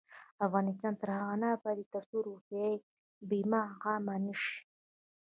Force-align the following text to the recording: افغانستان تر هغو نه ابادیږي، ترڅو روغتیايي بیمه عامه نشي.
افغانستان 0.47 0.93
تر 1.01 1.09
هغو 1.17 1.35
نه 1.41 1.47
ابادیږي، 1.55 1.91
ترڅو 1.93 2.17
روغتیايي 2.27 2.75
بیمه 3.29 3.61
عامه 3.85 4.15
نشي. 4.25 4.57